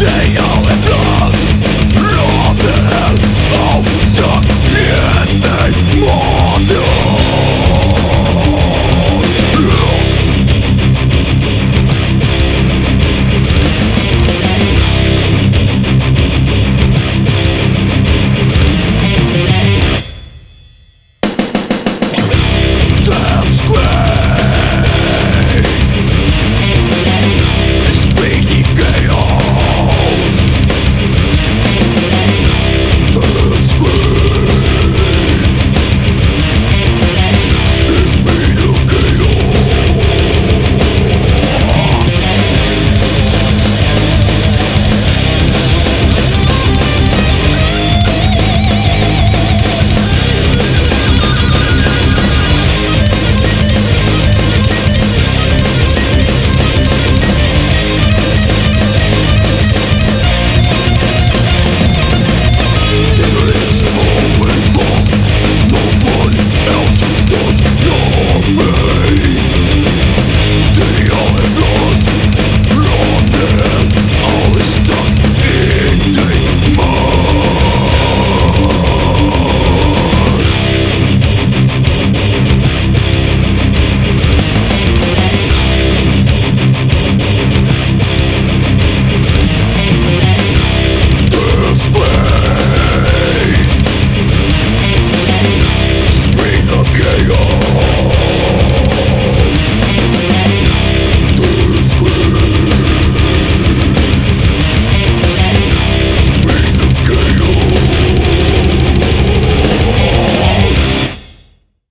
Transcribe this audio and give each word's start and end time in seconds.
day 0.00 0.39